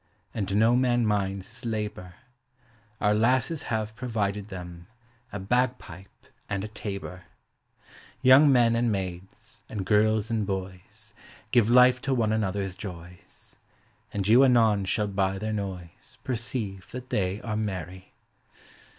[0.33, 2.15] And no man minds bis labor;
[2.99, 4.87] Our lasses have provided them
[5.31, 8.43] A bagpipe and a tabor; Digitized by Google THE HOME.
[8.47, 11.13] 331 Young men and maids, and girls and boys,
[11.51, 13.55] Give life to one another's joys;
[14.11, 18.11] And you anon shall by their noise Perceive that they are merry.